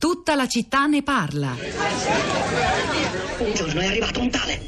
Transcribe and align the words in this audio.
Tutta 0.00 0.34
la 0.34 0.48
città 0.48 0.86
ne 0.86 1.02
parla. 1.02 1.54
Un 3.38 3.52
giorno 3.52 3.80
è 3.82 3.86
arrivato 3.86 4.20
un 4.20 4.30
tale. 4.30 4.58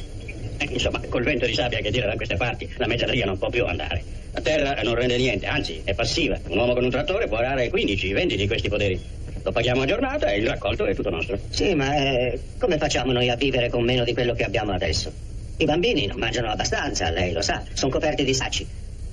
Eh, 0.59 0.69
Insomma, 0.71 1.01
col 1.09 1.23
vento 1.23 1.47
di 1.47 1.55
sabbia 1.55 1.79
che 1.79 1.91
tira 1.91 2.07
da 2.07 2.17
queste 2.17 2.37
parti, 2.37 2.71
la 2.77 2.87
meggiateria 2.87 3.25
non 3.25 3.39
può 3.39 3.49
più 3.49 3.65
andare. 3.65 4.05
La 4.33 4.43
terra 4.43 4.83
non 4.83 4.95
rende 4.95 5.17
niente, 5.17 5.47
anzi, 5.47 5.81
è 5.85 5.95
passiva. 5.95 6.39
Un 6.49 6.59
uomo 6.59 6.75
con 6.75 6.85
un 6.85 6.91
trattore 6.91 7.29
può 7.29 7.39
arare 7.39 7.71
15-20 7.71 8.35
di 8.35 8.47
questi 8.47 8.69
poteri. 8.69 9.01
Lo 9.43 9.53
paghiamo 9.53 9.81
a 9.81 9.87
giornata 9.87 10.27
e 10.31 10.37
il 10.37 10.47
raccolto 10.47 10.85
è 10.85 10.95
tutto 10.95 11.09
nostro. 11.09 11.39
Sì, 11.49 11.75
ma 11.75 11.97
eh, 11.97 12.39
come 12.59 12.77
facciamo 12.77 13.11
noi 13.13 13.31
a 13.31 13.35
vivere 13.35 13.71
con 13.71 13.85
meno 13.85 14.05
di 14.05 14.13
quello 14.13 14.35
che 14.35 14.45
abbiamo 14.45 14.73
adesso? 14.73 15.11
I 15.57 15.65
bambini 15.65 16.05
non 16.05 16.19
mangiano 16.19 16.51
abbastanza, 16.51 17.09
lei 17.09 17.33
lo 17.33 17.41
sa, 17.41 17.63
sono 17.73 17.91
coperti 17.91 18.23
di 18.23 18.35
sacci. 18.35 18.67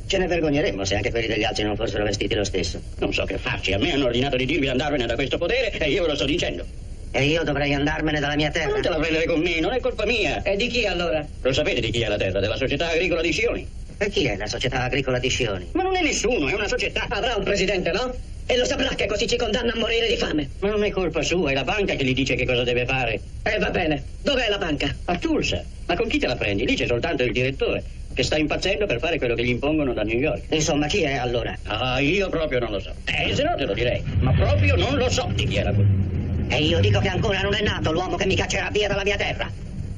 Ce 0.09 0.17
ne 0.17 0.25
vergogneremmo 0.25 0.83
se 0.85 0.95
anche 0.95 1.11
quelli 1.11 1.27
degli 1.27 1.43
altri 1.43 1.63
non 1.63 1.75
fossero 1.75 2.03
vestiti 2.03 2.33
lo 2.33 2.43
stesso. 2.43 2.81
Non 2.97 3.13
so 3.13 3.25
che 3.25 3.37
farci. 3.37 3.73
A 3.73 3.77
me 3.77 3.93
hanno 3.93 4.05
ordinato 4.05 4.37
di 4.37 4.45
dirvi 4.47 4.61
di 4.61 4.69
andarvene 4.69 5.05
da 5.05 5.13
questo 5.13 5.37
potere 5.37 5.69
e 5.69 5.87
io 5.91 6.01
ve 6.01 6.07
lo 6.07 6.15
sto 6.15 6.25
dicendo. 6.25 6.65
E 7.11 7.25
io 7.25 7.43
dovrei 7.43 7.75
andarmene 7.75 8.19
dalla 8.19 8.35
mia 8.35 8.49
terra. 8.49 8.71
non 8.71 8.81
te 8.81 8.89
la 8.89 8.95
prendere 8.95 9.25
con 9.25 9.39
me, 9.39 9.59
non 9.59 9.71
è 9.71 9.79
colpa 9.79 10.07
mia. 10.07 10.41
E 10.41 10.55
di 10.55 10.65
chi 10.65 10.87
allora? 10.87 11.23
Lo 11.43 11.53
sapete 11.53 11.79
di 11.79 11.91
chi 11.91 12.01
è 12.01 12.07
la 12.07 12.17
terra? 12.17 12.39
Della 12.39 12.55
società 12.57 12.89
agricola 12.89 13.21
di 13.21 13.31
Scioni. 13.31 13.67
E 13.99 14.09
chi 14.09 14.25
è 14.25 14.35
la 14.35 14.47
società 14.47 14.81
agricola 14.81 15.19
di 15.19 15.29
Scioni? 15.29 15.67
Ma 15.73 15.83
non 15.83 15.95
è 15.95 16.01
nessuno, 16.01 16.47
è 16.47 16.53
una 16.53 16.67
società. 16.67 17.05
Avrà 17.07 17.35
un 17.35 17.43
presidente, 17.43 17.91
no? 17.91 18.11
E 18.47 18.57
lo 18.57 18.65
saprà 18.65 18.95
che 18.95 19.05
così 19.05 19.27
ci 19.27 19.37
condanna 19.37 19.73
a 19.73 19.77
morire 19.77 20.07
di 20.07 20.17
fame. 20.17 20.49
Ma 20.61 20.69
non 20.69 20.83
è 20.83 20.89
colpa 20.89 21.21
sua, 21.21 21.51
è 21.51 21.53
la 21.53 21.63
banca 21.63 21.93
che 21.93 22.03
gli 22.03 22.15
dice 22.15 22.33
che 22.33 22.47
cosa 22.47 22.63
deve 22.63 22.85
fare. 22.87 23.21
E 23.43 23.59
va 23.59 23.69
bene. 23.69 24.03
Dov'è 24.23 24.49
la 24.49 24.57
banca? 24.57 24.91
A 25.05 25.15
Tulsa. 25.19 25.63
Ma 25.85 25.95
con 25.95 26.07
chi 26.07 26.17
te 26.17 26.25
la 26.25 26.35
prendi? 26.35 26.65
Lì 26.65 26.75
c'è 26.75 26.87
soltanto 26.87 27.21
il 27.21 27.31
direttore, 27.31 27.83
che 28.19 28.25
sta 28.25 28.35
impazzendo 28.35 28.85
per 28.85 28.99
fare 28.99 29.17
quello 29.17 29.33
che 29.33 29.45
gli 29.45 29.49
impongono 29.49 29.93
da 29.93 30.03
New 30.03 30.19
York. 30.19 30.43
Insomma, 30.49 30.87
chi 30.87 31.03
è 31.03 31.13
allora? 31.13 31.57
Ah, 31.63 31.99
io 31.99 32.27
proprio 32.27 32.59
non 32.59 32.71
lo 32.71 32.79
so. 32.81 32.93
Eh, 33.05 33.33
se 33.33 33.43
no 33.43 33.55
te 33.55 33.63
lo 33.63 33.73
direi. 33.73 34.03
Ma 34.19 34.33
proprio 34.33 34.75
non 34.75 34.97
lo 34.97 35.09
so 35.09 35.29
di 35.33 35.45
chi 35.45 35.55
era 35.55 35.71
quello. 35.71 35.89
E 36.49 36.61
io 36.61 36.81
dico 36.81 36.99
che 36.99 37.07
ancora 37.07 37.39
non 37.39 37.53
è 37.53 37.61
nato 37.61 37.93
l'uomo 37.93 38.17
che 38.17 38.25
mi 38.25 38.35
caccerà 38.35 38.69
via 38.71 38.89
dalla 38.89 39.03
mia 39.03 39.15
terra. 39.15 39.49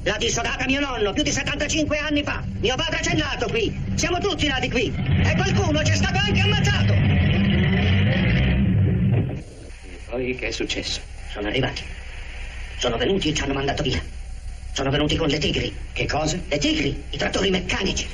L'ha 0.04 0.16
dissodata 0.18 0.64
mio 0.66 0.78
nonno 0.78 1.12
più 1.12 1.24
di 1.24 1.32
75 1.32 1.98
anni 1.98 2.22
fa. 2.22 2.44
Mio 2.60 2.76
padre 2.76 3.00
c'è 3.02 3.16
nato 3.16 3.48
qui. 3.48 3.76
Siamo 3.96 4.20
tutti 4.20 4.46
nati 4.46 4.70
qui. 4.70 4.94
E 5.24 5.34
qualcuno 5.34 5.80
c'è 5.80 5.96
stato 5.96 6.18
anche 6.24 6.40
ammazzato. 6.40 6.94
Poi 10.10 10.36
che 10.36 10.46
è 10.46 10.50
successo? 10.52 11.00
Sono 11.32 11.48
arrivati. 11.48 11.82
Sono 12.78 12.96
venuti 12.96 13.30
e 13.30 13.34
ci 13.34 13.42
hanno 13.42 13.54
mandato 13.54 13.82
via. 13.82 14.00
Sono 14.74 14.90
venuti 14.90 15.16
con 15.16 15.28
le 15.28 15.38
tigri. 15.38 15.74
Che 15.92 16.06
cosa? 16.06 16.38
Le 16.48 16.58
tigri, 16.58 17.02
i 17.10 17.16
trattori 17.18 17.50
meccanici. 17.50 18.06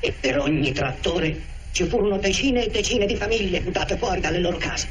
E 0.00 0.12
per 0.20 0.38
ogni 0.38 0.72
trattore 0.72 1.40
ci 1.70 1.84
furono 1.84 2.18
decine 2.18 2.64
e 2.64 2.70
decine 2.70 3.06
di 3.06 3.14
famiglie 3.14 3.60
buttate 3.60 3.96
fuori 3.96 4.20
dalle 4.20 4.40
loro 4.40 4.56
case. 4.56 4.88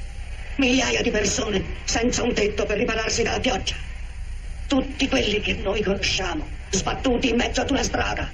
Migliaia 0.56 1.02
di 1.02 1.12
persone 1.12 1.64
senza 1.84 2.24
un 2.24 2.34
tetto 2.34 2.66
per 2.66 2.78
ripararsi 2.78 3.24
dalla 3.24 3.40
pioggia. 3.42 3.76
Tutti 4.68 5.08
quelli 5.10 5.42
che 5.42 5.56
noi 5.56 5.84
conosciamo, 5.84 6.48
sbattuti 6.70 7.30
in 7.30 7.36
mezzo 7.36 7.60
ad 7.60 7.72
una 7.72 7.84
strada. 7.84 8.32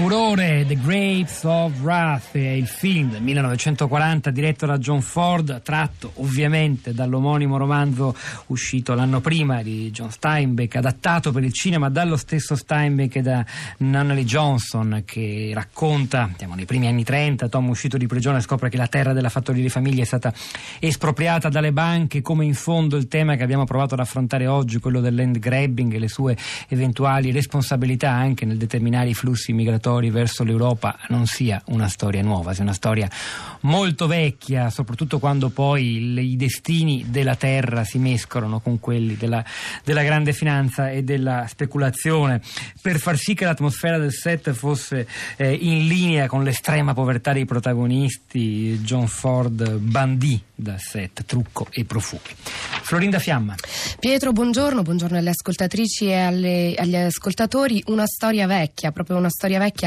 Furore, 0.00 0.64
The 0.66 0.78
Grapes 0.78 1.44
of 1.44 1.78
Wrath 1.82 2.30
è 2.32 2.38
il 2.38 2.66
film 2.66 3.10
del 3.10 3.20
1940 3.20 4.30
diretto 4.30 4.64
da 4.64 4.78
John 4.78 5.02
Ford, 5.02 5.60
tratto 5.60 6.12
ovviamente 6.14 6.94
dall'omonimo 6.94 7.58
romanzo 7.58 8.16
uscito 8.46 8.94
l'anno 8.94 9.20
prima 9.20 9.62
di 9.62 9.90
John 9.90 10.10
Steinbeck, 10.10 10.76
adattato 10.76 11.32
per 11.32 11.44
il 11.44 11.52
cinema 11.52 11.90
dallo 11.90 12.16
stesso 12.16 12.56
Steinbeck 12.56 13.16
e 13.16 13.20
da 13.20 13.44
Nunnally 13.78 14.24
Johnson 14.24 15.02
che 15.04 15.50
racconta, 15.52 16.30
siamo 16.38 16.54
nei 16.54 16.64
primi 16.64 16.86
anni 16.86 17.04
30, 17.04 17.50
Tom 17.50 17.68
uscito 17.68 17.98
di 17.98 18.06
prigione 18.06 18.40
scopre 18.40 18.70
che 18.70 18.78
la 18.78 18.88
terra 18.88 19.12
della 19.12 19.28
fattoria 19.28 19.60
di 19.60 19.68
famiglia 19.68 20.00
è 20.00 20.06
stata 20.06 20.32
espropriata 20.78 21.50
dalle 21.50 21.72
banche, 21.72 22.22
come 22.22 22.46
in 22.46 22.54
fondo 22.54 22.96
il 22.96 23.06
tema 23.06 23.36
che 23.36 23.42
abbiamo 23.42 23.64
provato 23.64 23.92
ad 23.92 24.00
affrontare 24.00 24.46
oggi, 24.46 24.78
quello 24.78 25.02
del 25.02 25.14
land 25.14 25.38
grabbing 25.38 25.92
e 25.92 25.98
le 25.98 26.08
sue 26.08 26.34
eventuali 26.68 27.32
responsabilità 27.32 28.08
anche 28.12 28.46
nel 28.46 28.56
determinare 28.56 29.10
i 29.10 29.14
flussi 29.14 29.52
migratori 29.52 29.88
verso 29.98 30.44
l'Europa 30.44 30.96
non 31.08 31.26
sia 31.26 31.60
una 31.66 31.88
storia 31.88 32.22
nuova, 32.22 32.54
sia 32.54 32.62
una 32.62 32.72
storia 32.72 33.08
molto 33.62 34.06
vecchia, 34.06 34.70
soprattutto 34.70 35.18
quando 35.18 35.48
poi 35.48 36.18
i 36.30 36.36
destini 36.36 37.06
della 37.08 37.34
terra 37.34 37.84
si 37.84 37.98
mescolano 37.98 38.60
con 38.60 38.78
quelli 38.78 39.16
della, 39.16 39.44
della 39.82 40.02
grande 40.02 40.32
finanza 40.32 40.90
e 40.90 41.02
della 41.02 41.46
speculazione, 41.48 42.40
per 42.80 42.98
far 42.98 43.16
sì 43.16 43.34
che 43.34 43.44
l'atmosfera 43.44 43.98
del 43.98 44.12
set 44.12 44.52
fosse 44.52 45.08
eh, 45.36 45.52
in 45.52 45.86
linea 45.86 46.28
con 46.28 46.44
l'estrema 46.44 46.94
povertà 46.94 47.32
dei 47.32 47.44
protagonisti, 47.44 48.78
John 48.82 49.08
Ford 49.08 49.78
bandì 49.78 50.40
dal 50.54 50.78
set 50.78 51.24
trucco 51.24 51.66
e 51.70 51.84
profumi. 51.84 52.20
Florinda 52.82 53.18
Fiamma. 53.18 53.54
Pietro, 53.98 54.32
buongiorno, 54.32 54.82
buongiorno 54.82 55.16
alle 55.16 55.30
ascoltatrici 55.30 56.06
e 56.06 56.14
alle- 56.14 56.74
agli 56.76 56.96
ascoltatori. 56.96 57.82
Una 57.86 58.06
storia 58.06 58.46
vecchia, 58.46 58.92
proprio 58.92 59.16
una 59.16 59.30
storia 59.30 59.58
vecchia. 59.58 59.79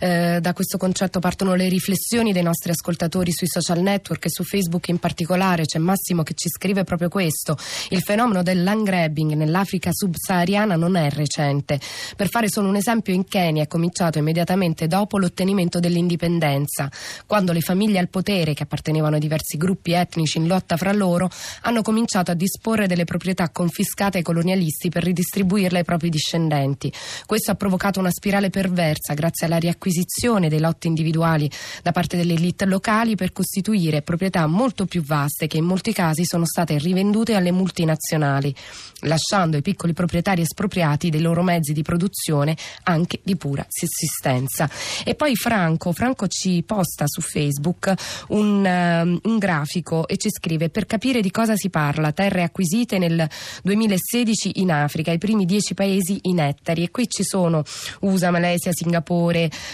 Eh, 0.00 0.38
da 0.40 0.52
questo 0.52 0.78
concetto 0.78 1.20
partono 1.20 1.54
le 1.54 1.68
riflessioni 1.68 2.32
dei 2.32 2.42
nostri 2.42 2.70
ascoltatori 2.72 3.32
sui 3.32 3.46
social 3.46 3.80
network 3.80 4.24
e 4.24 4.30
su 4.30 4.42
Facebook 4.42 4.88
in 4.88 4.98
particolare. 4.98 5.64
C'è 5.64 5.78
Massimo 5.78 6.22
che 6.22 6.34
ci 6.34 6.48
scrive 6.48 6.84
proprio 6.84 7.08
questo. 7.08 7.56
Il 7.90 8.02
fenomeno 8.02 8.42
del 8.42 8.62
land 8.62 8.84
grabbing 8.84 9.34
nell'Africa 9.34 9.90
subsahariana 9.92 10.76
non 10.76 10.96
è 10.96 11.08
recente. 11.10 11.80
Per 12.16 12.28
fare 12.28 12.48
solo 12.50 12.68
un 12.68 12.76
esempio, 12.76 13.14
in 13.14 13.24
Kenya 13.24 13.62
è 13.62 13.66
cominciato 13.66 14.18
immediatamente 14.18 14.86
dopo 14.86 15.18
l'ottenimento 15.18 15.80
dell'indipendenza, 15.80 16.90
quando 17.26 17.52
le 17.52 17.60
famiglie 17.60 17.98
al 17.98 18.08
potere, 18.08 18.54
che 18.54 18.64
appartenevano 18.64 19.16
a 19.16 19.18
diversi 19.18 19.56
gruppi 19.56 19.92
etnici 19.92 20.38
in 20.38 20.46
lotta 20.46 20.76
fra 20.76 20.92
loro, 20.92 21.30
hanno 21.62 21.82
cominciato 21.82 22.30
a 22.30 22.34
disporre 22.34 22.86
delle 22.86 23.04
proprietà 23.04 23.50
confiscate 23.50 24.18
ai 24.18 24.24
colonialisti 24.24 24.88
per 24.88 25.04
ridistribuirle 25.04 25.78
ai 25.78 25.84
propri 25.84 26.08
discendenti. 26.08 26.92
Questo 27.26 27.50
ha 27.50 27.54
provocato 27.54 28.00
una 28.00 28.10
spirale 28.10 28.50
perversa 28.50 29.14
grazie 29.14 29.27
alla 29.44 29.58
riacquisizione 29.58 30.48
dei 30.48 30.60
lotti 30.60 30.86
individuali 30.86 31.50
da 31.82 31.92
parte 31.92 32.16
delle 32.16 32.34
elite 32.34 32.64
locali 32.64 33.14
per 33.14 33.32
costituire 33.32 34.02
proprietà 34.02 34.46
molto 34.46 34.86
più 34.86 35.02
vaste 35.02 35.46
che 35.46 35.58
in 35.58 35.64
molti 35.64 35.92
casi 35.92 36.24
sono 36.24 36.46
state 36.46 36.78
rivendute 36.78 37.34
alle 37.34 37.52
multinazionali, 37.52 38.54
lasciando 39.00 39.56
ai 39.56 39.62
piccoli 39.62 39.92
proprietari 39.92 40.42
espropriati 40.42 41.10
dei 41.10 41.20
loro 41.20 41.42
mezzi 41.42 41.72
di 41.72 41.82
produzione 41.82 42.56
anche 42.84 43.20
di 43.22 43.36
pura 43.36 43.66
sussistenza. 43.68 44.68
E 45.04 45.14
poi 45.14 45.34
Franco, 45.36 45.92
Franco 45.92 46.26
ci 46.28 46.62
posta 46.64 47.04
su 47.06 47.20
Facebook 47.20 47.92
un, 48.28 48.64
ehm, 48.64 49.20
un 49.24 49.38
grafico 49.38 50.06
e 50.06 50.16
ci 50.16 50.30
scrive 50.30 50.68
per 50.68 50.86
capire 50.86 51.20
di 51.20 51.30
cosa 51.30 51.56
si 51.56 51.70
parla, 51.70 52.12
terre 52.12 52.42
acquisite 52.42 52.98
nel 52.98 53.28
2016 53.62 54.60
in 54.60 54.72
Africa, 54.72 55.12
i 55.12 55.18
primi 55.18 55.44
dieci 55.44 55.74
paesi 55.74 56.18
in 56.22 56.40
ettari 56.40 56.82
e 56.82 56.90
qui 56.90 57.06
ci 57.08 57.24
sono 57.24 57.62
USA, 58.00 58.30
Malesia, 58.30 58.72
Singapore, 58.72 59.07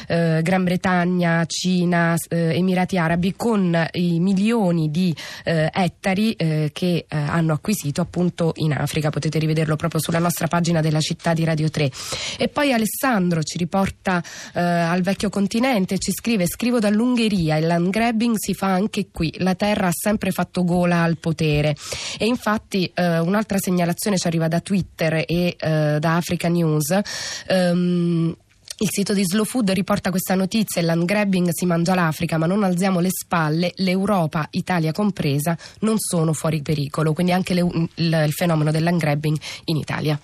eh, 0.07 0.41
Gran 0.43 0.65
Bretagna, 0.65 1.45
Cina, 1.47 2.15
eh, 2.29 2.57
Emirati 2.57 2.97
Arabi 2.97 3.35
con 3.37 3.89
i 3.93 4.21
milioni 4.21 4.91
di 4.91 5.15
eh, 5.45 5.69
ettari 5.73 6.33
eh, 6.33 6.71
che 6.73 7.07
eh, 7.09 7.17
hanno 7.17 7.53
acquisito 7.53 8.01
appunto 8.01 8.53
in 8.57 8.73
Africa, 8.73 9.11
potete 9.11 9.39
rivederlo 9.39 9.77
proprio 9.77 10.01
sulla 10.01 10.19
nostra 10.19 10.47
pagina 10.47 10.81
della 10.81 11.01
città 11.01 11.35
di 11.35 11.45
Radio 11.45 11.69
3. 11.69 11.91
E 12.39 12.49
poi 12.49 12.73
Alessandro 12.73 13.43
ci 13.43 13.59
riporta 13.59 14.23
eh, 14.55 14.61
al 14.61 15.03
vecchio 15.03 15.31
continente, 15.31 15.99
ci 15.99 16.13
scrive 16.13 16.47
scrivo 16.47 16.79
dall'Ungheria, 16.79 17.57
il 17.57 17.67
land 17.67 17.91
grabbing 17.91 18.37
si 18.37 18.55
fa 18.55 18.69
anche 18.69 19.09
qui, 19.11 19.35
la 19.39 19.55
terra 19.55 19.89
ha 19.89 19.93
sempre 19.93 20.31
fatto 20.31 20.65
gola 20.65 21.03
al 21.03 21.19
potere 21.19 21.75
e 22.19 22.27
infatti 22.27 22.91
un'altra 22.95 23.59
segnalazione 23.59 24.17
ci 24.19 24.27
arriva 24.27 24.49
da 24.49 24.61
Twitter 24.61 25.25
e 25.27 25.57
da 25.59 26.17
Africa 26.17 26.49
News. 26.49 26.99
Ehm, 27.49 28.35
il 28.79 28.89
sito 28.91 29.13
di 29.13 29.25
Slow 29.25 29.45
Food 29.45 29.71
riporta 29.71 30.11
questa 30.11 30.35
notizia: 30.35 30.81
il 30.81 30.87
land 30.89 31.05
grabbing 31.05 31.51
si 31.53 31.65
mangia 31.67 31.95
l'Africa, 31.95 32.39
ma 32.39 32.47
non 32.47 32.65
alziamo 32.65 33.01
le 33.01 33.11
spalle. 33.11 33.73
L'Europa, 33.77 34.47
Italia 34.51 34.93
compresa, 34.93 35.57
non 35.81 35.99
sono 35.99 36.33
fuori 36.33 36.61
pericolo. 36.63 37.13
Quindi 37.13 37.33
anche 37.33 37.55
le- 37.55 37.89
il, 37.95 38.23
il 38.27 38.33
fenomeno 38.33 38.71
del 38.71 38.83
land 38.83 38.99
grabbing 38.99 39.37
in 39.67 39.77
Italia, 39.77 40.19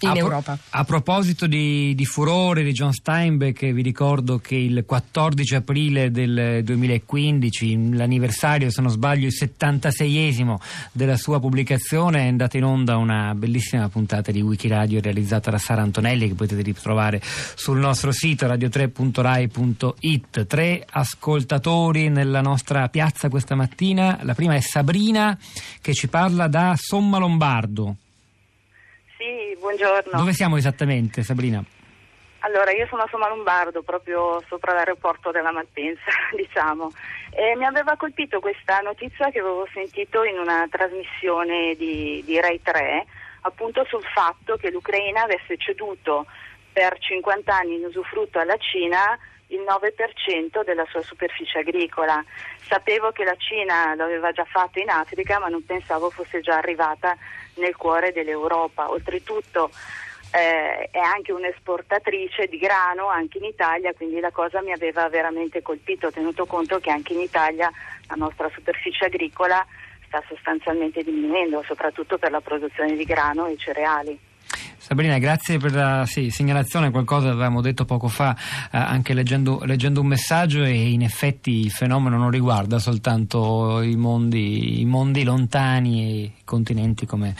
in 0.00 0.08
a, 0.08 0.12
pro- 0.12 0.20
Europa. 0.20 0.58
a 0.70 0.84
proposito 0.84 1.46
di, 1.46 1.94
di 1.94 2.04
furore 2.04 2.62
di 2.62 2.72
John 2.72 2.92
Steinbeck, 2.92 3.72
vi 3.72 3.82
ricordo 3.82 4.38
che 4.38 4.54
il 4.54 4.84
14 4.86 5.54
aprile 5.56 6.10
del 6.10 6.62
2015, 6.64 7.94
l'anniversario, 7.94 8.70
se 8.70 8.80
non 8.80 8.90
sbaglio, 8.90 9.26
il 9.26 9.34
76esimo 9.38 10.56
della 10.92 11.16
sua 11.16 11.40
pubblicazione, 11.40 12.20
è 12.20 12.28
andata 12.28 12.56
in 12.56 12.64
onda 12.64 12.96
una 12.96 13.34
bellissima 13.34 13.88
puntata 13.88 14.30
di 14.30 14.40
Wikiradio 14.40 15.00
realizzata 15.00 15.50
da 15.50 15.58
Sara 15.58 15.82
Antonelli 15.82 16.28
che 16.28 16.34
potete 16.34 16.62
ritrovare 16.62 17.20
sul 17.54 17.78
nostro 17.78 18.12
sito 18.12 18.46
radio3.rai.it. 18.46 20.46
Tre 20.46 20.86
ascoltatori 20.90 22.08
nella 22.08 22.40
nostra 22.40 22.88
piazza 22.88 23.28
questa 23.28 23.54
mattina. 23.54 24.18
La 24.22 24.34
prima 24.34 24.54
è 24.54 24.60
Sabrina 24.60 25.36
che 25.80 25.94
ci 25.94 26.08
parla 26.08 26.48
da 26.48 26.74
Somma 26.76 27.18
Lombardo. 27.18 27.96
Sì, 29.18 29.56
buongiorno. 29.58 30.16
Dove 30.16 30.32
siamo 30.32 30.56
esattamente, 30.56 31.24
Sabrina? 31.24 31.60
Allora, 32.42 32.70
io 32.70 32.86
sono 32.86 33.02
a 33.02 33.08
Somalombardo, 33.10 33.82
proprio 33.82 34.40
sopra 34.46 34.72
l'aeroporto 34.72 35.32
della 35.32 35.50
Malpensa, 35.50 36.04
diciamo, 36.36 36.92
e 37.30 37.56
mi 37.56 37.64
aveva 37.64 37.96
colpito 37.96 38.38
questa 38.38 38.78
notizia 38.78 39.28
che 39.30 39.40
avevo 39.40 39.66
sentito 39.72 40.22
in 40.22 40.38
una 40.38 40.68
trasmissione 40.70 41.74
di, 41.74 42.22
di 42.24 42.40
Rai 42.40 42.62
3, 42.62 43.06
appunto 43.40 43.84
sul 43.88 44.04
fatto 44.14 44.56
che 44.56 44.70
l'Ucraina 44.70 45.24
avesse 45.24 45.56
ceduto 45.56 46.26
per 46.72 46.96
50 46.96 47.52
anni 47.52 47.74
in 47.74 47.86
usufrutto 47.86 48.38
alla 48.38 48.56
Cina 48.56 49.18
il 49.48 49.60
9% 49.60 50.64
della 50.64 50.86
sua 50.90 51.02
superficie 51.02 51.58
agricola. 51.58 52.22
Sapevo 52.68 53.10
che 53.12 53.24
la 53.24 53.36
Cina 53.36 53.94
lo 53.94 54.04
aveva 54.04 54.32
già 54.32 54.44
fatto 54.44 54.78
in 54.78 54.90
Africa, 54.90 55.38
ma 55.38 55.48
non 55.48 55.64
pensavo 55.64 56.10
fosse 56.10 56.40
già 56.40 56.56
arrivata 56.56 57.16
nel 57.54 57.76
cuore 57.76 58.12
dell'Europa. 58.12 58.90
Oltretutto 58.90 59.70
eh, 60.32 60.88
è 60.90 60.98
anche 60.98 61.32
un'esportatrice 61.32 62.46
di 62.46 62.58
grano 62.58 63.08
anche 63.08 63.38
in 63.38 63.44
Italia, 63.44 63.94
quindi 63.94 64.20
la 64.20 64.30
cosa 64.30 64.60
mi 64.62 64.72
aveva 64.72 65.08
veramente 65.08 65.62
colpito, 65.62 66.10
tenuto 66.10 66.44
conto 66.46 66.78
che 66.78 66.90
anche 66.90 67.14
in 67.14 67.20
Italia 67.20 67.70
la 68.08 68.14
nostra 68.16 68.50
superficie 68.52 69.06
agricola 69.06 69.64
sta 70.06 70.22
sostanzialmente 70.26 71.02
diminuendo, 71.02 71.62
soprattutto 71.66 72.18
per 72.18 72.30
la 72.30 72.40
produzione 72.40 72.96
di 72.96 73.04
grano 73.04 73.46
e 73.46 73.56
cereali. 73.56 74.27
Sabrina, 74.88 75.18
grazie 75.18 75.58
per 75.58 75.74
la 75.74 76.06
sì, 76.06 76.30
segnalazione, 76.30 76.90
qualcosa 76.90 77.28
avevamo 77.28 77.60
detto 77.60 77.84
poco 77.84 78.08
fa 78.08 78.34
eh, 78.72 78.78
anche 78.78 79.12
leggendo, 79.12 79.60
leggendo, 79.64 80.00
un 80.00 80.06
messaggio 80.06 80.64
e 80.64 80.72
in 80.72 81.02
effetti 81.02 81.60
il 81.60 81.70
fenomeno 81.70 82.16
non 82.16 82.30
riguarda 82.30 82.78
soltanto 82.78 83.82
i 83.82 83.96
mondi, 83.96 84.80
i 84.80 84.86
mondi 84.86 85.24
lontani 85.24 86.04
e 86.04 86.22
i 86.22 86.32
continenti 86.42 87.04
come, 87.04 87.34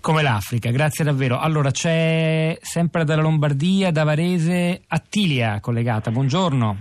come, 0.00 0.22
l'Africa. 0.22 0.70
Grazie 0.70 1.04
davvero. 1.04 1.38
Allora 1.38 1.70
c'è 1.70 2.56
sempre 2.62 3.04
dalla 3.04 3.20
Lombardia, 3.20 3.90
da 3.90 4.04
Varese, 4.04 4.84
Attilia 4.88 5.60
collegata, 5.60 6.10
buongiorno. 6.10 6.76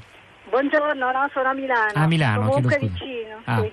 Buongiorno, 0.49 1.11
no, 1.11 1.29
sono 1.33 1.49
a 1.49 1.53
Milano. 1.53 1.91
A 1.95 2.07
Milano, 2.07 2.47
comunque 2.47 2.77
vicino. 2.79 3.41
Ah. 3.43 3.59
Sì. 3.59 3.71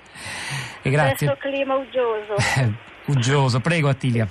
E 0.82 0.90
grazie. 0.90 1.28
Questo 1.28 1.48
clima 1.48 1.76
uggioso. 1.76 2.74
uggioso, 3.06 3.60
prego 3.60 3.88
Attilia. 3.88 4.28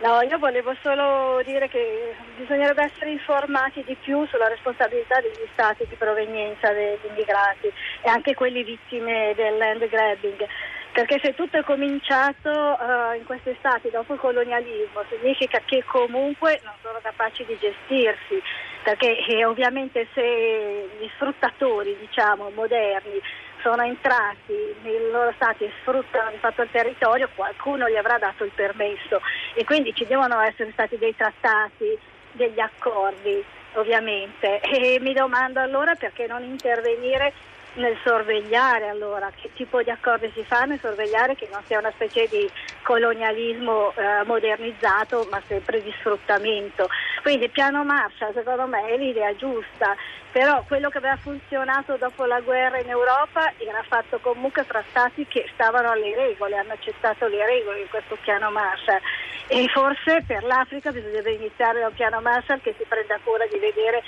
No, 0.00 0.22
io 0.22 0.38
volevo 0.38 0.76
solo 0.80 1.42
dire 1.42 1.68
che 1.68 2.14
bisognerebbe 2.36 2.84
essere 2.84 3.10
informati 3.10 3.82
di 3.84 3.96
più 3.96 4.24
sulla 4.26 4.46
responsabilità 4.46 5.20
degli 5.20 5.48
stati 5.52 5.86
di 5.88 5.96
provenienza 5.96 6.72
degli 6.72 7.00
immigrati 7.10 7.66
e 8.02 8.08
anche 8.08 8.34
quelli 8.34 8.62
vittime 8.62 9.32
del 9.34 9.56
land 9.56 9.88
grabbing. 9.88 10.46
Perché 10.92 11.18
se 11.20 11.34
tutto 11.34 11.58
è 11.58 11.64
cominciato 11.64 12.48
uh, 12.48 13.14
in 13.16 13.24
questi 13.24 13.54
stati 13.58 13.90
dopo 13.90 14.14
il 14.14 14.20
colonialismo, 14.20 15.02
significa 15.08 15.60
che 15.64 15.82
comunque 15.84 16.60
non 16.62 16.74
sono 16.80 16.98
capaci 17.02 17.44
di 17.44 17.58
gestirsi, 17.58 18.40
perché 18.84 19.18
eh, 19.26 19.44
ovviamente 19.44 20.06
se 20.14 20.88
gli 20.98 21.08
sfruttatori, 21.14 21.96
diciamo, 21.98 22.50
moderni 22.54 23.20
sono 23.62 23.82
entrati 23.82 24.54
nei 24.82 25.10
loro 25.10 25.32
stati 25.36 25.64
e 25.64 25.72
sfruttano 25.80 26.30
di 26.30 26.38
fatto 26.38 26.62
il 26.62 26.70
territorio, 26.70 27.28
qualcuno 27.34 27.88
gli 27.88 27.96
avrà 27.96 28.18
dato 28.18 28.44
il 28.44 28.52
permesso 28.54 29.20
e 29.54 29.64
quindi 29.64 29.94
ci 29.94 30.06
devono 30.06 30.40
essere 30.40 30.70
stati 30.72 30.96
dei 30.98 31.14
trattati, 31.16 31.98
degli 32.32 32.60
accordi 32.60 33.44
ovviamente 33.74 34.60
e 34.60 34.98
mi 35.00 35.12
domando 35.12 35.60
allora 35.60 35.94
perché 35.94 36.26
non 36.26 36.42
intervenire 36.42 37.32
nel 37.74 37.96
sorvegliare 38.02 38.88
allora 38.88 39.30
che 39.34 39.50
tipo 39.54 39.82
di 39.82 39.90
accordi 39.90 40.30
si 40.34 40.42
fa 40.44 40.64
nel 40.64 40.80
sorvegliare 40.80 41.34
che 41.34 41.48
non 41.50 41.62
sia 41.66 41.78
una 41.78 41.92
specie 41.92 42.26
di 42.26 42.48
colonialismo 42.82 43.92
eh, 43.94 44.24
modernizzato 44.24 45.28
ma 45.30 45.40
sempre 45.46 45.82
di 45.82 45.92
sfruttamento. 45.98 46.88
Quindi 47.22 47.48
piano 47.48 47.84
Marshall 47.84 48.32
secondo 48.32 48.66
me 48.66 48.86
è 48.86 48.96
l'idea 48.96 49.34
giusta, 49.34 49.96
però 50.30 50.62
quello 50.66 50.88
che 50.88 50.98
aveva 50.98 51.16
funzionato 51.16 51.96
dopo 51.96 52.24
la 52.24 52.40
guerra 52.40 52.78
in 52.78 52.88
Europa 52.88 53.52
era 53.58 53.82
fatto 53.86 54.18
comunque 54.18 54.64
fra 54.64 54.82
stati 54.90 55.26
che 55.26 55.48
stavano 55.52 55.90
alle 55.90 56.14
regole, 56.14 56.56
hanno 56.56 56.72
accettato 56.72 57.26
le 57.26 57.44
regole 57.44 57.82
di 57.82 57.88
questo 57.88 58.16
piano 58.22 58.50
Marshall 58.50 59.00
e 59.48 59.66
forse 59.68 60.22
per 60.26 60.44
l'Africa 60.44 60.92
bisognerebbe 60.92 61.32
iniziare 61.32 61.80
da 61.80 61.88
un 61.88 61.94
piano 61.94 62.20
Marshall 62.20 62.60
che 62.60 62.74
si 62.78 62.84
prenda 62.86 63.18
cura 63.24 63.46
di 63.46 63.58
vedere 63.58 64.02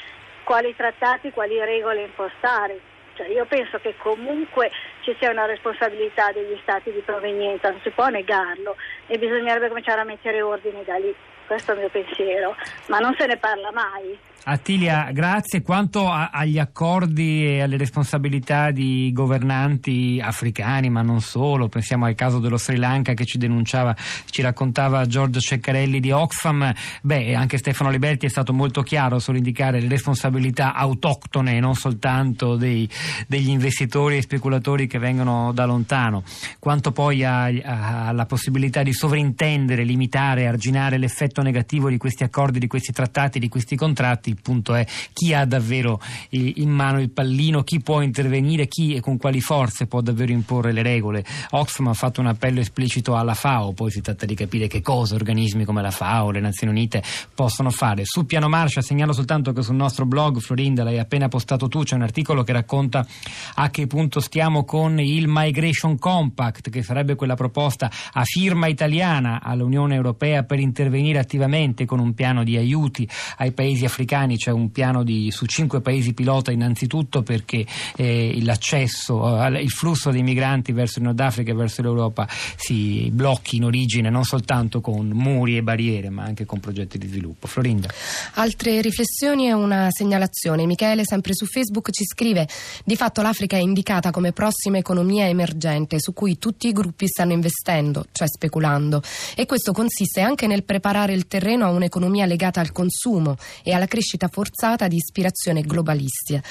quali 0.44 0.74
trattati, 0.76 1.32
quali 1.32 1.58
regole 1.58 2.02
impostare. 2.02 2.78
Cioè 3.14 3.28
io 3.28 3.44
penso 3.44 3.78
che 3.78 3.94
comunque 3.98 4.70
ci 5.00 5.14
sia 5.18 5.30
una 5.30 5.44
responsabilità 5.46 6.32
degli 6.32 6.58
stati 6.62 6.92
di 6.92 7.00
provenienza, 7.00 7.70
non 7.70 7.80
si 7.82 7.90
può 7.90 8.08
negarlo 8.08 8.76
e 9.06 9.18
bisognerebbe 9.18 9.68
cominciare 9.68 10.00
a 10.00 10.04
mettere 10.04 10.40
ordine 10.40 10.84
da 10.84 10.96
lì 10.96 11.14
questo 11.50 11.72
è 11.72 11.74
il 11.74 11.80
mio 11.80 11.88
pensiero, 11.88 12.54
ma 12.86 13.00
non 13.00 13.12
se 13.18 13.26
ne 13.26 13.36
parla 13.36 13.72
mai. 13.72 14.16
Attilia, 14.42 15.10
grazie. 15.12 15.60
Quanto 15.60 16.08
a, 16.08 16.30
agli 16.32 16.58
accordi 16.58 17.44
e 17.44 17.60
alle 17.60 17.76
responsabilità 17.76 18.70
di 18.70 19.10
governanti 19.12 20.18
africani, 20.22 20.88
ma 20.88 21.02
non 21.02 21.20
solo, 21.20 21.68
pensiamo 21.68 22.06
al 22.06 22.14
caso 22.14 22.38
dello 22.38 22.56
Sri 22.56 22.76
Lanka 22.76 23.12
che 23.12 23.26
ci 23.26 23.36
denunciava, 23.36 23.94
ci 24.30 24.40
raccontava 24.40 25.06
Giorgio 25.06 25.40
Ceccarelli 25.40 26.00
di 26.00 26.10
Oxfam, 26.10 26.72
beh, 27.02 27.34
anche 27.34 27.58
Stefano 27.58 27.90
Liberti 27.90 28.24
è 28.24 28.30
stato 28.30 28.54
molto 28.54 28.80
chiaro 28.82 29.18
sull'indicare 29.18 29.78
le 29.78 29.88
responsabilità 29.88 30.72
autoctone 30.74 31.56
e 31.56 31.60
non 31.60 31.74
soltanto 31.74 32.56
dei, 32.56 32.88
degli 33.26 33.50
investitori 33.50 34.16
e 34.16 34.22
speculatori 34.22 34.86
che 34.86 34.98
vengono 34.98 35.52
da 35.52 35.66
lontano. 35.66 36.22
Quanto 36.58 36.92
poi 36.92 37.24
alla 37.24 38.24
possibilità 38.26 38.82
di 38.82 38.94
sovrintendere, 38.94 39.84
limitare, 39.84 40.46
arginare 40.46 40.96
l'effetto 40.96 41.42
negativo 41.42 41.90
di 41.90 41.98
questi 41.98 42.24
accordi, 42.24 42.58
di 42.58 42.66
questi 42.66 42.90
trattati, 42.90 43.38
di 43.38 43.48
questi 43.48 43.76
contratti, 43.76 44.29
il 44.30 44.40
punto 44.40 44.74
è 44.74 44.86
chi 45.12 45.34
ha 45.34 45.44
davvero 45.44 46.00
in 46.30 46.70
mano 46.70 47.00
il 47.00 47.10
pallino, 47.10 47.62
chi 47.62 47.80
può 47.80 48.00
intervenire, 48.00 48.68
chi 48.68 48.94
e 48.94 49.00
con 49.00 49.16
quali 49.16 49.40
forze 49.40 49.86
può 49.86 50.00
davvero 50.00 50.32
imporre 50.32 50.72
le 50.72 50.82
regole. 50.82 51.24
Oxfam 51.50 51.88
ha 51.88 51.94
fatto 51.94 52.20
un 52.20 52.28
appello 52.28 52.60
esplicito 52.60 53.16
alla 53.16 53.34
FAO, 53.34 53.72
poi 53.72 53.90
si 53.90 54.00
tratta 54.00 54.26
di 54.26 54.34
capire 54.34 54.66
che 54.66 54.80
cosa 54.80 55.14
organismi 55.14 55.64
come 55.64 55.82
la 55.82 55.90
FAO, 55.90 56.30
le 56.30 56.40
Nazioni 56.40 56.72
Unite 56.72 57.02
possono 57.34 57.70
fare. 57.70 58.04
Sul 58.04 58.26
piano 58.26 58.48
Marcia 58.48 58.80
segnalo 58.80 59.12
soltanto 59.12 59.52
che 59.52 59.62
sul 59.62 59.74
nostro 59.74 60.06
blog, 60.06 60.38
Florinda, 60.38 60.84
l'hai 60.84 60.98
appena 60.98 61.28
postato 61.28 61.68
tu, 61.68 61.82
c'è 61.82 61.96
un 61.96 62.02
articolo 62.02 62.42
che 62.44 62.52
racconta 62.52 63.06
a 63.54 63.70
che 63.70 63.86
punto 63.86 64.20
stiamo 64.20 64.64
con 64.64 65.00
il 65.00 65.26
Migration 65.26 65.98
Compact, 65.98 66.70
che 66.70 66.82
sarebbe 66.82 67.14
quella 67.16 67.34
proposta 67.34 67.90
a 68.12 68.24
firma 68.24 68.68
italiana 68.68 69.40
all'Unione 69.42 69.94
Europea 69.94 70.44
per 70.44 70.60
intervenire 70.60 71.18
attivamente 71.18 71.84
con 71.84 71.98
un 71.98 72.14
piano 72.14 72.44
di 72.44 72.56
aiuti 72.56 73.08
ai 73.38 73.52
paesi 73.52 73.84
africani 73.84 74.19
africani 74.20 74.36
c'è 74.36 74.50
un 74.50 74.70
piano 74.70 75.02
di, 75.02 75.30
su 75.30 75.46
cinque 75.46 75.80
paesi 75.80 76.12
pilota 76.12 76.50
innanzitutto 76.50 77.22
perché 77.22 77.64
eh, 77.96 78.38
l'accesso, 78.42 79.42
eh, 79.42 79.62
il 79.62 79.70
flusso 79.70 80.10
dei 80.10 80.22
migranti 80.22 80.72
verso 80.72 80.98
il 80.98 81.06
Nord 81.06 81.20
Africa 81.20 81.50
e 81.50 81.54
verso 81.54 81.82
l'Europa 81.82 82.28
si 82.56 83.10
blocchi 83.12 83.56
in 83.56 83.64
origine 83.64 84.10
non 84.10 84.24
soltanto 84.24 84.80
con 84.80 85.08
muri 85.08 85.56
e 85.56 85.62
barriere 85.62 86.10
ma 86.10 86.24
anche 86.24 86.44
con 86.44 86.60
progetti 86.60 86.98
di 86.98 87.06
sviluppo. 87.06 87.46
Florinda. 87.46 87.88
Altre 88.34 88.80
riflessioni 88.80 89.46
e 89.46 89.52
una 89.52 89.88
segnalazione. 89.90 90.66
Michele 90.66 91.04
sempre 91.04 91.34
su 91.34 91.46
Facebook 91.46 91.90
ci 91.90 92.04
scrive 92.04 92.48
di 92.84 92.96
fatto 92.96 93.22
l'Africa 93.22 93.56
è 93.56 93.60
indicata 93.60 94.10
come 94.10 94.32
prossima 94.32 94.78
economia 94.78 95.26
emergente 95.26 96.00
su 96.00 96.12
cui 96.12 96.38
tutti 96.38 96.68
i 96.68 96.72
gruppi 96.72 97.06
stanno 97.06 97.32
investendo, 97.32 98.06
cioè 98.12 98.28
speculando 98.28 99.02
e 99.34 99.46
questo 99.46 99.72
consiste 99.72 100.20
anche 100.20 100.46
nel 100.46 100.64
preparare 100.64 101.12
il 101.12 101.26
terreno 101.26 101.66
a 101.66 101.70
un'economia 101.70 102.26
legata 102.26 102.60
al 102.60 102.72
consumo 102.72 103.36
e 103.62 103.72
alla 103.72 103.86
crescita 103.86 104.09
crescita 104.10 104.28
forzata 104.28 104.88
di 104.88 104.96
ispirazione 104.96 105.62
globalistica. 105.62 106.42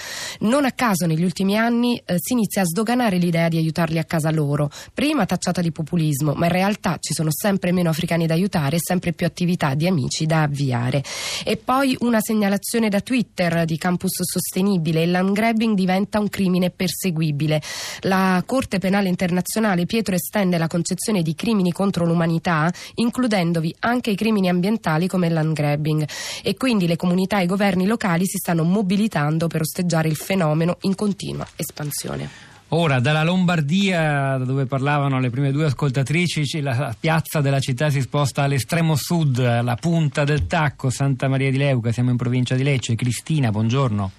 Non 0.41 0.63
a 0.63 0.71
caso 0.71 1.05
negli 1.05 1.23
ultimi 1.23 1.57
anni 1.57 2.01
eh, 2.05 2.15
si 2.17 2.33
inizia 2.33 2.61
a 2.61 2.65
sdoganare 2.65 3.17
l'idea 3.17 3.49
di 3.49 3.57
aiutarli 3.57 3.97
a 3.97 4.05
casa 4.05 4.31
loro, 4.31 4.69
prima 4.93 5.25
tacciata 5.25 5.61
di 5.61 5.71
populismo, 5.71 6.33
ma 6.33 6.45
in 6.45 6.51
realtà 6.51 6.97
ci 6.99 7.13
sono 7.13 7.29
sempre 7.31 7.71
meno 7.71 7.89
africani 7.89 8.27
da 8.27 8.33
aiutare 8.33 8.77
e 8.77 8.79
sempre 8.81 9.11
più 9.11 9.25
attività 9.25 9.73
di 9.73 9.87
amici 9.87 10.25
da 10.25 10.43
avviare. 10.43 11.03
E 11.43 11.57
poi 11.57 11.97
una 12.01 12.21
segnalazione 12.21 12.87
da 12.87 13.01
Twitter 13.01 13.65
di 13.65 13.77
Campus 13.77 14.23
Sostenibile, 14.23 15.03
il 15.03 15.11
land 15.11 15.33
grabbing 15.33 15.75
diventa 15.75 16.19
un 16.19 16.29
crimine 16.29 16.69
perseguibile. 16.69 17.61
La 18.01 18.41
Corte 18.45 18.79
Penale 18.79 19.09
Internazionale 19.09 19.85
Pietro 19.85 20.15
estende 20.15 20.57
la 20.57 20.67
concezione 20.67 21.21
di 21.21 21.35
crimini 21.35 21.71
contro 21.71 22.05
l'umanità, 22.05 22.71
includendovi 22.95 23.75
anche 23.79 24.11
i 24.11 24.15
crimini 24.15 24.47
ambientali 24.47 25.07
come 25.07 25.27
il 25.27 25.33
land 25.33 25.53
grabbing. 25.53 26.07
E 26.43 26.55
quindi 26.55 26.87
le 26.87 26.95
comunità 26.95 27.39
e 27.39 27.47
governi 27.49 27.87
locali 27.87 28.27
si 28.27 28.37
stanno 28.37 28.63
mobilitando 28.63 29.47
per 29.47 29.61
osteggiare 29.61 30.07
il 30.07 30.15
fenomeno 30.15 30.77
in 30.81 30.93
continua 30.93 31.45
espansione. 31.55 32.47
Ora, 32.71 32.99
dalla 32.99 33.23
Lombardia, 33.23 34.37
da 34.37 34.45
dove 34.45 34.67
parlavano 34.67 35.19
le 35.19 35.31
prime 35.31 35.51
due 35.51 35.65
ascoltatrici, 35.65 36.61
la 36.61 36.95
piazza 36.97 37.41
della 37.41 37.59
città 37.59 37.89
si 37.89 37.99
sposta 37.99 38.43
all'estremo 38.43 38.95
sud, 38.95 39.39
alla 39.39 39.75
punta 39.75 40.23
del 40.23 40.45
Tacco, 40.45 40.91
Santa 40.91 41.27
Maria 41.27 41.49
di 41.49 41.57
Leuca, 41.57 41.91
siamo 41.91 42.11
in 42.11 42.17
provincia 42.17 42.53
di 42.53 42.61
Lecce. 42.61 42.93
Cristina, 42.93 43.49
buongiorno. 43.49 44.11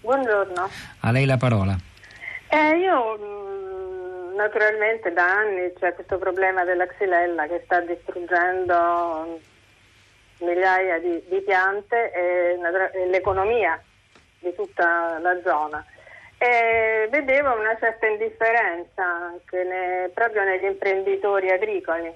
Buongiorno. 0.00 0.68
A 0.98 1.10
lei 1.12 1.26
la 1.26 1.36
parola. 1.36 1.78
Eh, 2.48 2.76
io 2.76 3.18
mm, 3.18 4.34
naturalmente 4.34 5.12
da 5.12 5.24
anni 5.24 5.72
c'è 5.78 5.94
questo 5.94 6.18
problema 6.18 6.64
della 6.64 6.86
xylella 6.86 7.46
che 7.46 7.62
sta 7.64 7.78
distruggendo 7.82 9.38
migliaia 10.42 10.98
di, 10.98 11.22
di 11.28 11.40
piante 11.40 12.10
e, 12.12 12.58
l'economia 13.08 13.80
di 14.38 14.54
tutta 14.54 15.18
la 15.18 15.40
zona. 15.42 15.84
E 16.38 17.06
vedevo 17.10 17.54
una 17.58 17.76
certa 17.78 18.06
indifferenza 18.06 19.04
anche 19.04 19.62
ne, 19.62 20.10
proprio 20.12 20.42
negli 20.42 20.64
imprenditori 20.64 21.50
agricoli. 21.50 22.12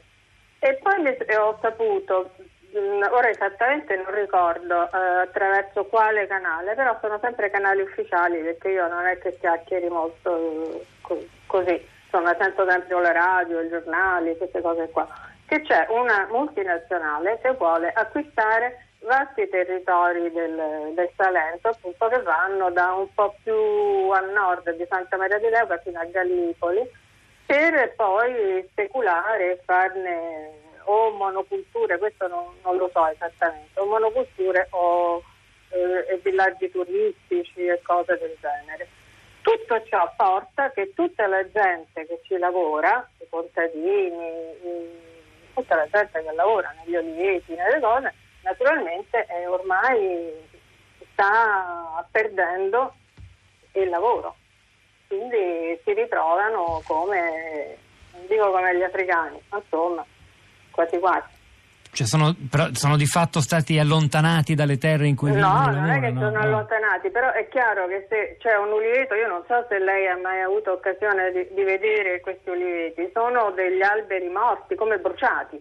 E 0.58 0.74
poi 0.82 1.16
ho 1.36 1.58
saputo, 1.60 2.32
mm, 2.76 3.02
ora 3.10 3.28
esattamente 3.28 3.94
non 3.94 4.12
ricordo 4.12 4.90
eh, 4.90 5.20
attraverso 5.22 5.84
quale 5.84 6.26
canale, 6.26 6.74
però 6.74 6.98
sono 7.00 7.18
sempre 7.22 7.50
canali 7.50 7.82
ufficiali 7.82 8.38
perché 8.40 8.70
io 8.70 8.88
non 8.88 9.06
è 9.06 9.16
che 9.18 9.36
chiacchieri 9.38 9.88
molto 9.88 10.84
eh, 11.08 11.28
così, 11.46 11.88
sono 12.10 12.34
sento 12.38 12.68
sempre 12.68 13.00
la 13.00 13.12
radio, 13.12 13.60
i 13.60 13.68
giornali, 13.68 14.36
queste 14.36 14.60
cose 14.60 14.88
qua, 14.90 15.06
che 15.46 15.62
c'è 15.62 15.86
una 15.90 16.26
multinazionale 16.30 17.38
che 17.40 17.52
vuole 17.52 17.92
acquistare 17.92 18.86
vasti 19.00 19.48
territori 19.48 20.30
del, 20.32 20.92
del, 20.94 21.10
Salento 21.16 21.68
appunto 21.68 22.08
che 22.08 22.20
vanno 22.22 22.70
da 22.70 22.92
un 22.92 23.12
po' 23.14 23.36
più 23.42 23.54
a 24.10 24.20
nord 24.20 24.70
di 24.76 24.84
Santa 24.88 25.16
Maria 25.16 25.38
di 25.38 25.48
Leuca 25.48 25.78
fino 25.78 26.00
a 26.00 26.04
Gallipoli 26.04 26.90
per 27.46 27.94
poi 27.94 28.66
speculare 28.70 29.52
e 29.52 29.60
farne 29.64 30.64
o 30.86 31.10
monoculture, 31.10 31.98
questo 31.98 32.26
non, 32.26 32.44
non, 32.62 32.76
lo 32.76 32.90
so 32.92 33.06
esattamente, 33.06 33.78
o 33.78 33.86
monoculture 33.86 34.66
o 34.70 35.22
eh, 35.70 36.20
villaggi 36.22 36.70
turistici 36.70 37.66
e 37.66 37.80
cose 37.82 38.18
del 38.18 38.36
genere. 38.40 38.88
Tutto 39.42 39.82
ciò 39.84 40.12
porta 40.16 40.70
che 40.70 40.92
tutta 40.94 41.26
la 41.26 41.48
gente 41.50 42.06
che 42.06 42.20
ci 42.24 42.36
lavora, 42.36 43.08
i 43.18 43.26
contadini, 43.28 44.10
tutta 45.56 45.74
la 45.74 45.88
gente 45.88 46.22
che 46.22 46.32
lavora 46.32 46.74
negli 46.84 46.94
oliveti, 46.94 47.54
nelle 47.54 47.80
cose, 47.80 48.12
naturalmente 48.42 49.26
eh, 49.26 49.46
ormai 49.46 50.32
sta 51.12 52.06
perdendo 52.10 52.94
il 53.72 53.88
lavoro, 53.88 54.36
quindi 55.08 55.80
si 55.82 55.94
ritrovano 55.94 56.82
come, 56.84 57.76
non 58.12 58.26
dico 58.26 58.50
come 58.50 58.76
gli 58.76 58.82
africani, 58.82 59.40
ma 59.48 59.56
insomma, 59.56 60.04
quasi 60.70 60.98
quasi. 60.98 61.34
Cioè 61.96 62.06
sono, 62.06 62.36
sono, 62.72 62.98
di 62.98 63.06
fatto 63.06 63.40
stati 63.40 63.78
allontanati 63.78 64.54
dalle 64.54 64.76
terre 64.76 65.06
in 65.06 65.16
cui 65.16 65.30
no, 65.30 65.36
vivono? 65.36 65.64
No, 65.64 65.80
non 65.80 65.88
è 65.88 66.00
che 66.00 66.10
no, 66.10 66.20
sono 66.20 66.36
no. 66.36 66.40
allontanati, 66.40 67.08
però 67.08 67.32
è 67.32 67.48
chiaro 67.48 67.86
che 67.88 68.04
se 68.10 68.36
c'è 68.38 68.54
un 68.58 68.70
uliveto, 68.70 69.14
io 69.14 69.26
non 69.26 69.42
so 69.46 69.64
se 69.66 69.78
lei 69.78 70.06
ha 70.06 70.18
mai 70.18 70.42
avuto 70.42 70.72
occasione 70.72 71.32
di, 71.32 71.48
di 71.54 71.62
vedere 71.62 72.20
questi 72.20 72.50
uliveti, 72.50 73.08
sono 73.14 73.50
degli 73.52 73.80
alberi 73.80 74.28
morti, 74.28 74.74
come 74.74 74.98
bruciati. 74.98 75.58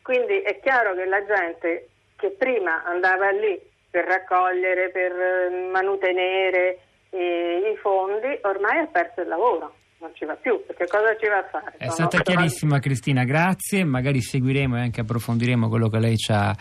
Quindi 0.00 0.40
è 0.40 0.58
chiaro 0.60 0.94
che 0.94 1.04
la 1.04 1.22
gente 1.26 1.88
che 2.16 2.30
prima 2.30 2.82
andava 2.84 3.28
lì 3.28 3.60
per 3.90 4.06
raccogliere, 4.06 4.88
per 4.88 5.12
eh, 5.12 5.68
manutenere 5.70 6.78
eh, 7.10 7.72
i 7.74 7.76
fondi, 7.76 8.38
ormai 8.40 8.78
ha 8.78 8.86
perso 8.86 9.20
il 9.20 9.28
lavoro 9.28 9.74
non 10.04 10.14
ci 10.14 10.26
va 10.26 10.34
più, 10.34 10.60
perché 10.66 10.86
cosa 10.86 11.16
ci 11.18 11.26
va 11.28 11.38
a 11.38 11.48
fare? 11.50 11.74
È 11.78 11.88
stata 11.88 12.20
chiarissima 12.20 12.78
Cristina, 12.78 13.24
grazie, 13.24 13.84
magari 13.84 14.20
seguiremo 14.20 14.76
e 14.76 14.80
anche 14.80 15.00
approfondiremo 15.00 15.68
quello 15.68 15.88
che 15.88 15.98
lei 15.98 16.16
ci 16.16 16.30
ha, 16.30 16.54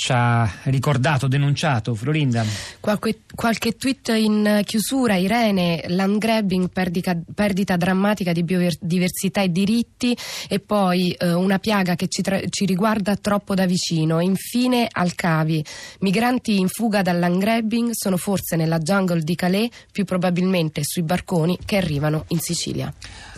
ci 0.00 0.12
ha 0.12 0.50
ricordato, 0.64 1.28
denunciato. 1.28 1.94
Florinda. 1.94 2.42
Qualche, 2.80 3.20
qualche 3.34 3.76
tweet 3.76 4.08
in 4.16 4.62
chiusura, 4.64 5.16
Irene, 5.16 5.84
land 5.88 6.16
grabbing, 6.16 6.70
perdita, 6.70 7.14
perdita 7.34 7.76
drammatica 7.76 8.32
di 8.32 8.42
biodiversità 8.42 9.42
e 9.42 9.50
diritti 9.50 10.16
e 10.48 10.58
poi 10.58 11.10
eh, 11.10 11.34
una 11.34 11.58
piaga 11.58 11.96
che 11.96 12.08
ci, 12.08 12.22
tra, 12.22 12.40
ci, 12.48 12.64
riguarda 12.64 13.14
troppo 13.16 13.54
da 13.54 13.66
vicino. 13.66 14.20
Infine 14.20 14.88
Alcavi, 14.90 15.62
migranti 15.98 16.58
in 16.58 16.68
fuga 16.68 17.02
dal 17.02 17.18
land 17.18 17.38
grabbing 17.38 17.90
sono 17.92 18.16
forse 18.16 18.56
nella 18.56 18.78
jungle 18.78 19.20
di 19.20 19.34
Calais, 19.34 19.68
più 19.92 20.06
probabilmente 20.06 20.80
sui 20.82 21.02
barconi 21.02 21.58
che 21.62 21.76
arrivano 21.76 22.24
in 22.28 22.38
Sicilia. 22.38 22.90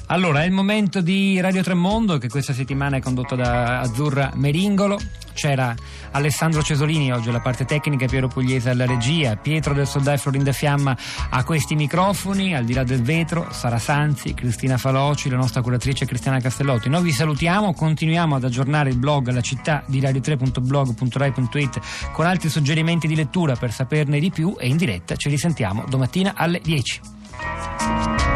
Allora, 0.06 0.42
è 0.42 0.46
il 0.46 0.52
momento 0.52 1.00
di 1.00 1.40
Radio 1.40 1.62
Tremondo 1.62 2.18
che 2.18 2.28
questa 2.28 2.52
settimana 2.52 2.96
è 2.96 3.00
condotto 3.00 3.34
da 3.34 3.80
Azzurra 3.80 4.30
Meringolo. 4.34 4.98
C'era 5.32 5.74
Alessandro 6.10 6.62
Cesolini 6.62 7.10
oggi 7.10 7.30
alla 7.30 7.40
parte 7.40 7.64
tecnica, 7.64 8.04
Piero 8.06 8.28
Pugliese 8.28 8.68
alla 8.68 8.84
regia, 8.84 9.36
Pietro 9.36 9.72
del 9.72 9.86
Soldà 9.86 10.12
e 10.12 10.18
Florinda 10.18 10.52
Fiamma 10.52 10.94
a 11.30 11.42
questi 11.44 11.74
microfoni, 11.74 12.54
al 12.54 12.64
di 12.64 12.74
là 12.74 12.84
del 12.84 13.02
vetro, 13.02 13.48
Sara 13.50 13.78
Sanzi, 13.78 14.34
Cristina 14.34 14.76
Faloci, 14.76 15.30
la 15.30 15.36
nostra 15.36 15.62
curatrice 15.62 16.04
Cristiana 16.04 16.40
Castellotti. 16.40 16.90
Noi 16.90 17.02
vi 17.02 17.12
salutiamo, 17.12 17.72
continuiamo 17.72 18.36
ad 18.36 18.44
aggiornare 18.44 18.90
il 18.90 18.98
blog 18.98 19.30
La 19.30 19.40
città 19.40 19.82
di 19.86 20.00
radio3.blog.rai.it 20.00 21.80
con 22.12 22.26
altri 22.26 22.50
suggerimenti 22.50 23.06
di 23.06 23.14
lettura 23.14 23.56
per 23.56 23.72
saperne 23.72 24.20
di 24.20 24.30
più 24.30 24.54
e 24.58 24.68
in 24.68 24.76
diretta 24.76 25.16
ci 25.16 25.30
risentiamo 25.30 25.84
domattina 25.88 26.34
alle 26.36 26.60
10. 26.62 28.31